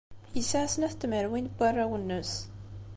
[0.37, 2.33] Yesɛa snat n tmerwin n warraw-nnes.